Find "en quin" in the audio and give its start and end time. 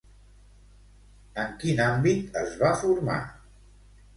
1.43-1.81